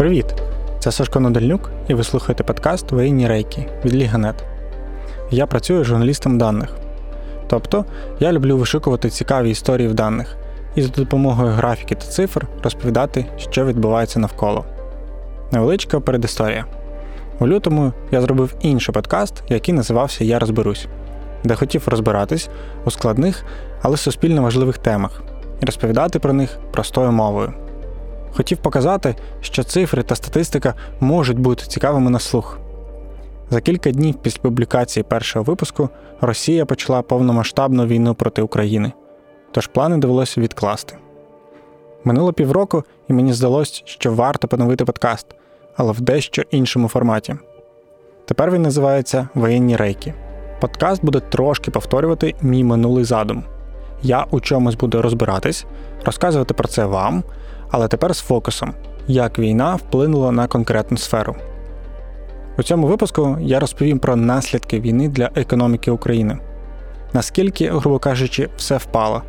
[0.00, 0.26] Привіт!
[0.78, 4.44] Це Сашко Надальнюк, і ви слухаєте подкаст Воєнні рейки від Liga.net.
[5.30, 6.76] Я працюю журналістом даних.
[7.48, 7.84] Тобто
[8.20, 10.36] я люблю вишукувати цікаві історії в даних
[10.74, 14.64] і за допомогою графіки та цифр розповідати, що відбувається навколо.
[15.52, 16.64] Невеличка передісторія.
[17.40, 20.86] У лютому я зробив інший подкаст, який називався Я розберусь,
[21.44, 22.48] де хотів розбиратись
[22.84, 23.44] у складних,
[23.82, 25.22] але суспільно важливих темах
[25.62, 27.52] і розповідати про них простою мовою.
[28.36, 32.58] Хотів показати, що цифри та статистика можуть бути цікавими на слух.
[33.50, 35.88] За кілька днів після публікації першого випуску
[36.20, 38.92] Росія почала повномасштабну війну проти України,
[39.50, 40.96] тож плани довелося відкласти.
[42.04, 45.26] Минуло півроку, і мені здалося, що варто поновити подкаст,
[45.76, 47.36] але в дещо іншому форматі.
[48.24, 50.14] Тепер він називається Воєнні рейки.
[50.60, 53.44] Подкаст буде трошки повторювати мій минулий задум.
[54.02, 55.66] Я у чомусь буду розбиратись,
[56.04, 57.24] розказувати про це вам,
[57.70, 58.74] але тепер з фокусом,
[59.06, 61.36] як війна вплинула на конкретну сферу.
[62.58, 66.38] У цьому випуску я розповім про наслідки війни для економіки України,
[67.12, 69.22] наскільки, грубо кажучи, все впало,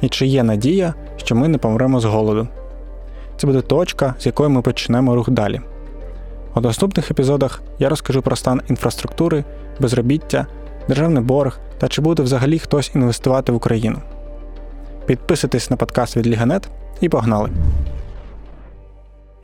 [0.00, 2.48] і чи є надія, що ми не помремо з голоду.
[3.36, 5.60] Це буде точка, з якої ми почнемо рух далі.
[6.54, 9.44] У наступних епізодах я розкажу про стан інфраструктури,
[9.80, 10.46] безробіття,
[10.88, 13.98] державний борг та чи буде взагалі хтось інвестувати в Україну.
[15.06, 16.68] Підписуйтесь на подкаст від Ліганет
[17.00, 17.50] і погнали!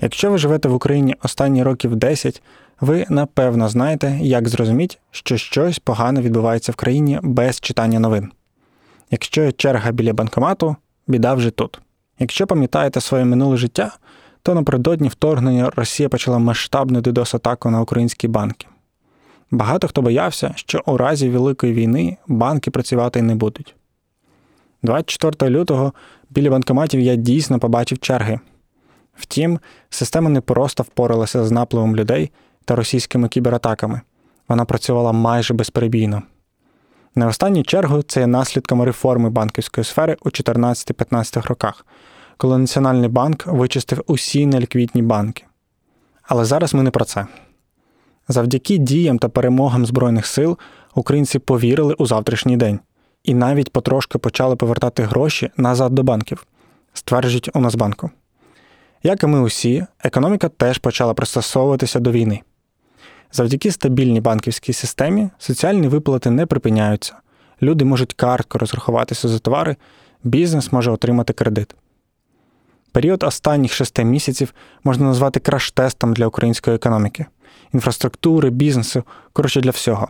[0.00, 2.42] Якщо ви живете в Україні останні років 10,
[2.80, 8.32] ви напевно знаєте, як зрозуміти, що щось погано відбувається в країні без читання новин.
[9.10, 11.80] Якщо є черга біля банкомату, біда вже тут.
[12.18, 13.92] Якщо пам'ятаєте своє минуле життя,
[14.42, 18.66] то напередодні вторгнення Росія почала масштабну DDoS-атаку на українські банки.
[19.50, 23.74] Багато хто боявся, що у разі Великої війни банки працювати не будуть.
[24.82, 25.92] 24 лютого
[26.30, 28.40] біля банкоматів я дійсно побачив черги.
[29.16, 29.58] Втім,
[29.90, 32.30] система не просто впоралася з напливом людей
[32.64, 34.00] та російськими кібератаками,
[34.48, 36.22] вона працювала майже безперебійно.
[37.14, 41.86] В останню чергу це є наслідком реформи банківської сфери у 14-15 роках,
[42.36, 45.44] коли Національний банк вичистив усі неліквідні банки.
[46.22, 47.26] Але зараз ми не про це.
[48.28, 50.58] Завдяки діям та перемогам Збройних сил
[50.94, 52.80] українці повірили у завтрашній день
[53.28, 56.46] і навіть потрошки почали повертати гроші назад до банків,
[56.92, 58.10] стверджують у Нацбанку.
[59.02, 62.40] Як і ми усі, економіка теж почала пристосовуватися до війни.
[63.32, 67.14] Завдяки стабільній банківській системі соціальні виплати не припиняються,
[67.62, 69.76] люди можуть картко розрахуватися за товари,
[70.24, 71.74] бізнес може отримати кредит.
[72.92, 77.26] Період останніх шести місяців можна назвати краш-тестом для української економіки,
[77.74, 79.02] інфраструктури, бізнесу,
[79.32, 80.08] коротше для всього.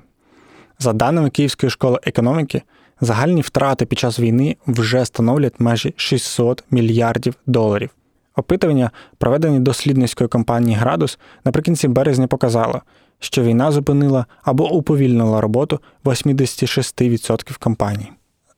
[0.78, 2.62] За даними Київської школи економіки,
[3.00, 7.90] загальні втрати під час війни вже становлять майже 600 мільярдів доларів.
[8.36, 12.82] Опитування, проведені дослідницькою компанії Градус, наприкінці березня показало,
[13.18, 18.12] що війна зупинила або уповільнила роботу 86% компаній.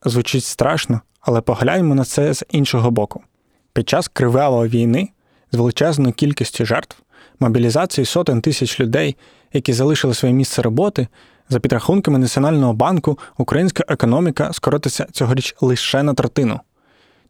[0.05, 3.23] Звучить страшно, але погляньмо на це з іншого боку.
[3.73, 5.09] Під час кривавої війни
[5.53, 6.97] з величезною кількістю жертв,
[7.41, 9.17] мобілізації сотень тисяч людей,
[9.53, 11.09] які залишили своє місце роботи,
[11.51, 16.61] за підрахунками Національного банку, українська економіка скоротиться цьогоріч лише на третину,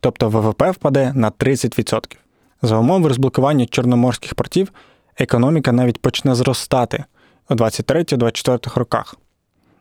[0.00, 2.16] тобто ВВП впаде на 30%.
[2.62, 4.72] За умови розблокування чорноморських портів,
[5.18, 7.04] економіка навіть почне зростати
[7.50, 9.14] у 23-24 роках.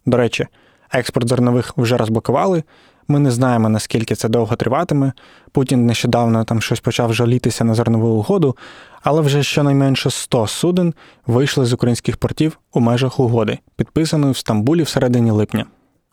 [0.05, 0.47] До речі,
[0.91, 2.63] експорт зернових вже розблокували.
[3.07, 5.13] Ми не знаємо, наскільки це довго триватиме.
[5.51, 8.57] Путін нещодавно там щось почав жалітися на зернову угоду,
[9.03, 10.93] але вже щонайменше 100 суден
[11.27, 15.65] вийшли з українських портів у межах угоди, підписаної в Стамбулі в середині липня.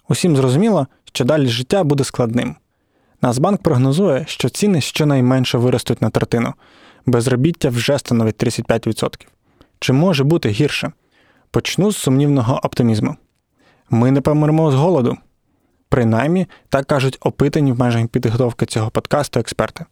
[0.09, 2.57] Усім зрозуміло, що далі життя буде складним.
[3.23, 6.55] Нацбанк прогнозує, що ціни щонайменше виростуть на третину,
[7.07, 9.27] безробіття вже становить 35%.
[9.79, 10.93] Чи може бути гірше?
[11.51, 13.17] Почну з сумнівного оптимізму.
[13.91, 15.17] Ми не помремо з голоду.
[15.89, 19.85] Принаймні, так кажуть опитані в межах підготовки цього подкасту експерти.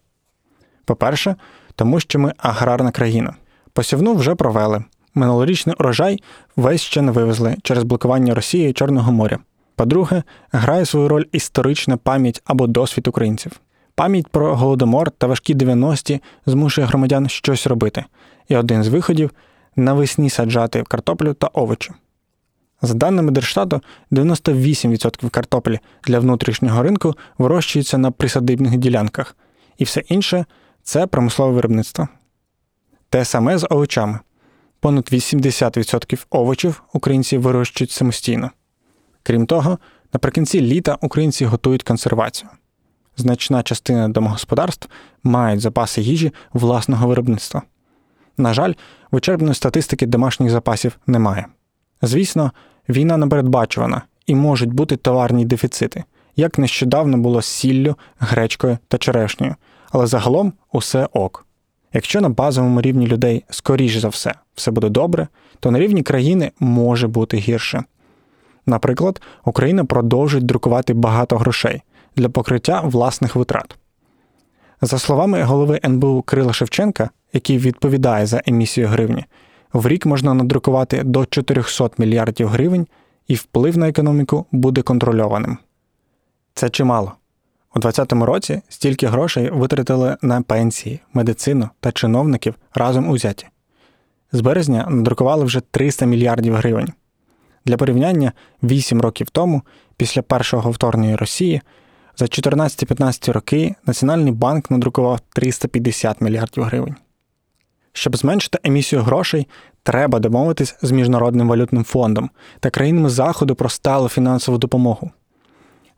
[0.85, 1.37] По-перше,
[1.75, 3.35] тому що ми аграрна країна.
[3.73, 4.85] Посівну вже провели.
[5.14, 6.23] Минулорічний урожай
[6.56, 9.38] весь ще не вивезли через блокування Росії і Чорного моря.
[9.76, 13.52] По-друге, грає свою роль історична пам'ять або досвід українців.
[13.94, 18.05] Пам'ять про голодомор та важкі 90-ті змушує громадян щось робити,
[18.49, 19.31] і один з виходів
[19.76, 21.93] навесні саджати картоплю та овочі.
[22.85, 29.37] За даними Держштату, 98% картоплі для внутрішнього ринку вирощується на присадибних ділянках,
[29.79, 30.45] і все інше
[30.83, 32.09] це промислове виробництво.
[33.09, 34.19] Те саме з овочами.
[34.81, 38.51] Понад 80% овочів українці вирощують самостійно.
[39.23, 39.79] Крім того,
[40.13, 42.51] наприкінці літа українці готують консервацію.
[43.17, 44.89] Значна частина домогосподарств
[45.23, 47.63] мають запаси їжі власного виробництва.
[48.37, 48.73] На жаль,
[49.11, 51.47] вичерпної статистики домашніх запасів немає.
[52.03, 52.53] Звісно,
[52.89, 56.05] війна непередбачувана і можуть бути товарні дефіцити,
[56.37, 59.55] як нещодавно було з сіллю, гречкою та черешнею,
[59.91, 61.47] але загалом усе ок.
[61.93, 65.29] Якщо на базовому рівні людей, скоріш за все, все буде добре,
[65.61, 67.85] то на рівні країни може бути гірше.
[68.67, 71.83] Наприклад, Україна продовжить друкувати багато грошей
[72.17, 73.77] для покриття власних витрат.
[74.81, 79.25] За словами голови НБУ Крила Шевченка, який відповідає за емісію гривні,
[79.75, 82.87] в рік можна надрукувати до 400 мільярдів гривень,
[83.29, 85.59] і вплив на економіку буде контрольованим.
[86.55, 87.12] Це чимало.
[87.75, 93.47] У 2020 році стільки грошей витратили на пенсії, медицину та чиновників разом узяті.
[94.32, 96.93] З березня надрукували вже 300 мільярдів гривень.
[97.65, 98.32] Для порівняння,
[98.62, 99.62] 8 років тому,
[99.97, 101.61] після першого вторгнення Росії,
[102.17, 106.94] за 14-15 роки Національний банк надрукував 350 мільярдів гривень.
[107.96, 109.46] Щоб зменшити емісію грошей,
[109.82, 112.31] треба домовитись з Міжнародним валютним фондом
[112.61, 115.11] та країнами Заходу про сталу фінансову допомогу.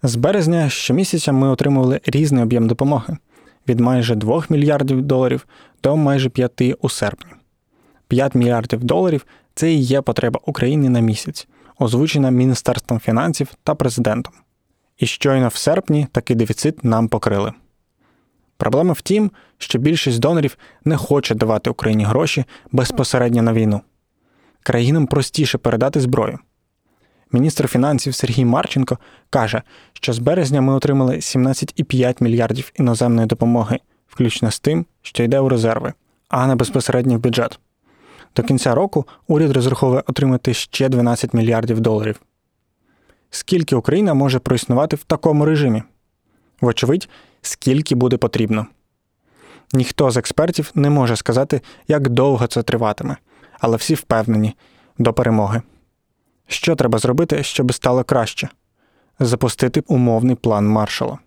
[0.02, 3.16] З березня щомісяця ми отримували різний об'єм допомоги
[3.68, 5.46] від майже 2 мільярдів доларів
[5.82, 7.30] до майже 5 у серпні.
[8.08, 14.34] 5 мільярдів доларів це і є потреба України на місяць, озвучена Міністерством фінансів та президентом.
[14.98, 17.52] І щойно в серпні такий дефіцит нам покрили.
[18.56, 23.80] Проблема в тім, що більшість донорів не хоче давати Україні гроші безпосередньо на війну.
[24.62, 26.38] Країнам простіше передати зброю.
[27.32, 28.98] Міністр фінансів Сергій Марченко
[29.30, 29.62] каже,
[29.92, 35.48] що з березня ми отримали 17,5 мільярдів іноземної допомоги, включно з тим, що йде у
[35.48, 35.92] резерви,
[36.28, 37.58] а не безпосередньо в бюджет.
[38.36, 42.20] До кінця року уряд розраховує отримати ще 12 мільярдів доларів.
[43.30, 45.82] Скільки Україна може проіснувати в такому режимі?
[46.60, 47.08] Вочевидь,
[47.46, 48.66] скільки буде потрібно.
[49.72, 53.16] Ніхто з експертів не може сказати, як довго це триватиме,
[53.60, 54.54] але всі впевнені
[54.98, 55.62] до перемоги.
[56.48, 58.48] Що треба зробити, щоб стало краще?
[59.18, 61.18] Запустити умовний план маршала.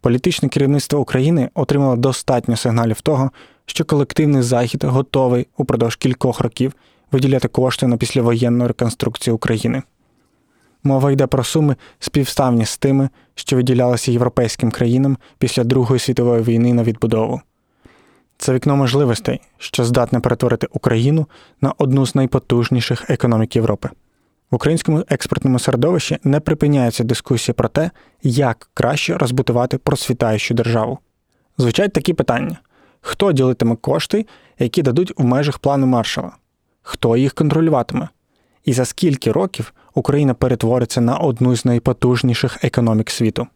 [0.00, 3.30] Політичне керівництво України отримало достатньо сигналів того,
[3.66, 6.72] що колективний захід готовий упродовж кількох років
[7.12, 9.82] виділяти кошти на післявоєнну реконструкцію України.
[10.84, 16.74] Мова йде про суми співставні з тими, що виділялися європейським країнам після Другої світової війни
[16.74, 17.40] на відбудову.
[18.38, 21.26] Це вікно можливостей, що здатне перетворити Україну
[21.60, 23.90] на одну з найпотужніших економік Європи.
[24.50, 27.90] В українському експортному середовищі не припиняється дискусія про те,
[28.22, 30.98] як краще розбудувати процвітаючу державу.
[31.58, 32.56] Звучать такі питання:
[33.00, 34.26] хто ділитиме кошти,
[34.58, 36.32] які дадуть в межах плану маршала,
[36.82, 38.08] хто їх контролюватиме,
[38.64, 43.46] і за скільки років Україна перетвориться на одну з найпотужніших економік світу.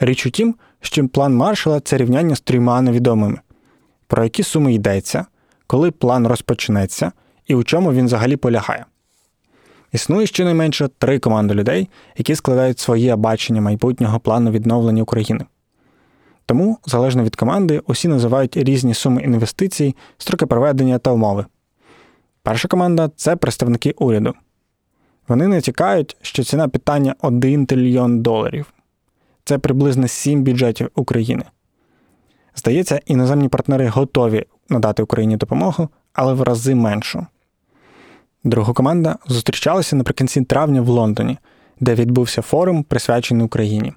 [0.00, 3.38] Річ у тім, що план маршала це рівняння з трьома невідомими,
[4.06, 5.26] про які суми йдеться,
[5.66, 7.12] коли план розпочнеться
[7.46, 8.84] і у чому він взагалі полягає.
[9.92, 15.44] Існує щонайменше три команди людей, які складають своє бачення майбутнього плану відновлення України.
[16.46, 21.46] Тому, залежно від команди, усі називають різні суми інвестицій, строки проведення та умови.
[22.42, 24.34] Перша команда це представники уряду.
[25.28, 28.72] Вони натякають, що ціна питання 1 трильйон доларів.
[29.44, 31.44] Це приблизно 7 бюджетів України.
[32.54, 37.26] Здається, іноземні партнери готові надати Україні допомогу, але в рази меншу.
[38.44, 41.38] Друга команда зустрічалася наприкінці травня в Лондоні,
[41.80, 43.92] де відбувся форум, присвячений Україні.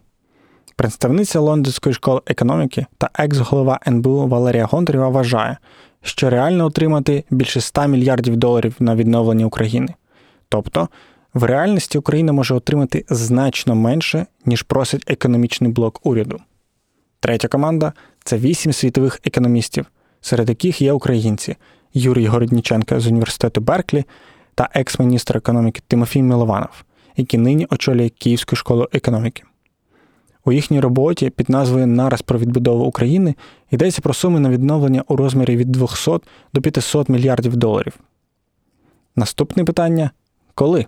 [0.76, 5.58] Представниця Лондонської школи економіки та екс-голова НБУ Валерія Гонтарєва вважає,
[6.02, 9.94] що реально отримати більше 100 мільярдів доларів на відновлення України.
[10.50, 10.90] Тобто,
[11.34, 16.40] в реальності Україна може отримати значно менше, ніж просить економічний блок уряду.
[17.20, 19.86] Третя команда це вісім світових економістів,
[20.22, 21.56] серед яких є українці
[21.94, 24.04] Юрій Городніченко з університету Берклі
[24.56, 26.84] та екс-міністр економіки Тимофій Милованов,
[27.18, 29.44] який нині очолює Київську школу економіки.
[30.46, 33.36] У їхній роботі під назвою Нараз про відбудову України
[33.72, 36.12] йдеться про суми на відновлення у розмірі від 200
[36.54, 37.94] до 500 мільярдів доларів.
[39.16, 40.12] Наступне питання
[40.56, 40.86] коли?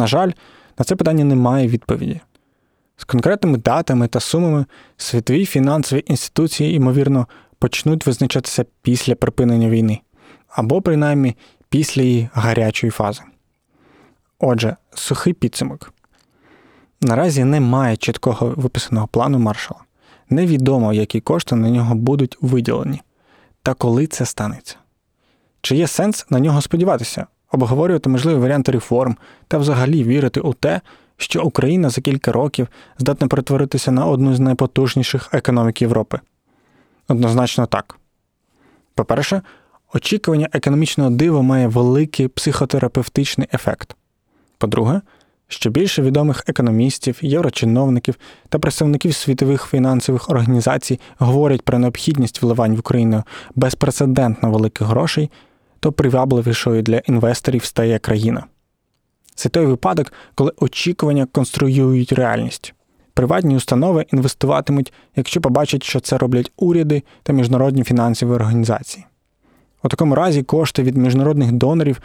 [0.00, 0.30] На жаль,
[0.78, 2.20] на це питання немає відповіді.
[2.96, 4.64] З конкретними датами та сумами
[4.96, 7.26] світові фінансові інституції, ймовірно,
[7.58, 10.00] почнуть визначатися після припинення війни,
[10.48, 11.36] або принаймні
[11.68, 13.22] після її гарячої фази.
[14.38, 15.92] Отже, сухий підсумок.
[17.00, 19.80] Наразі немає чіткого виписаного плану маршала.
[20.30, 23.02] Невідомо, які кошти на нього будуть виділені,
[23.62, 24.76] та коли це станеться.
[25.60, 29.16] Чи є сенс на нього сподіватися, обговорювати можливі варіанти реформ
[29.48, 30.80] та взагалі вірити у те,
[31.16, 36.20] що Україна за кілька років здатна перетворитися на одну з найпотужніших економік Європи?
[37.08, 37.98] Однозначно так.
[38.94, 39.42] По-перше,
[39.94, 43.96] Очікування економічного дива має великий психотерапевтичний ефект.
[44.58, 45.00] По-друге,
[45.48, 48.14] що більше відомих економістів, єврочиновників
[48.48, 53.22] та представників світових фінансових організацій говорять про необхідність вливань в Україну
[53.54, 55.30] безпрецедентно великих грошей,
[55.80, 58.44] то привабливішою для інвесторів стає країна.
[59.34, 62.74] Це той випадок, коли очікування конструюють реальність.
[63.14, 69.04] Приватні установи інвестуватимуть, якщо побачать, що це роблять уряди та міжнародні фінансові організації.
[69.82, 72.00] У такому разі кошти від міжнародних донорів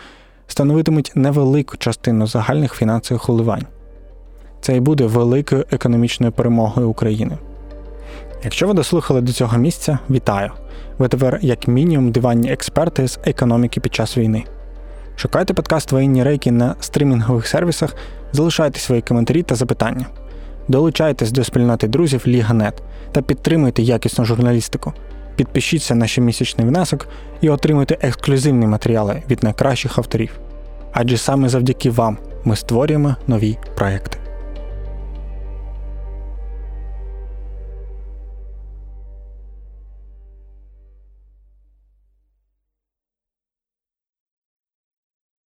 [0.47, 3.65] становитимуть невелику частину загальних фінансових вливань.
[4.61, 7.37] Це і буде великою економічною перемогою України.
[8.45, 10.51] Якщо ви дослухали до цього місця, вітаю!
[10.97, 14.43] Ви тепер, як мінімум, диванні експерти з економіки під час війни.
[15.15, 17.95] Шукайте подкаст воєнні рейки на стрімінгових сервісах,
[18.31, 20.05] залишайте свої коментарі та запитання.
[20.67, 24.93] Долучайтесь до спільноти друзів Ліга.нет та підтримуйте якісну журналістику.
[25.35, 27.07] Підпишіться на щомісячний внесок
[27.41, 30.39] і отримуйте ексклюзивні матеріали від найкращих авторів.
[30.93, 34.24] Адже саме завдяки вам ми створюємо нові проекти.